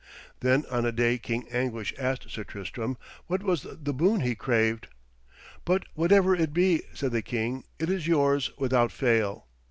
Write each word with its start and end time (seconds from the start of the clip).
Then 0.39 0.65
on 0.71 0.83
a 0.83 0.91
day 0.91 1.19
King 1.19 1.47
Anguish 1.51 1.93
asked 1.99 2.27
Sir 2.31 2.43
Tristram 2.43 2.97
what 3.27 3.43
was 3.43 3.67
the 3.69 3.93
boon 3.93 4.21
he 4.21 4.33
craved. 4.33 4.87
'But 5.63 5.83
whatever 5.93 6.33
it 6.33 6.53
be,' 6.55 6.81
said 6.91 7.11
the 7.11 7.21
king, 7.21 7.65
'it 7.77 7.87
is 7.87 8.07
yours 8.07 8.49
without 8.57 8.91
fail.' 8.91 9.45